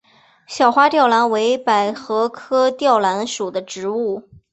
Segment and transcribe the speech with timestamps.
[0.47, 4.27] 小花吊兰为百合科吊兰属的植物。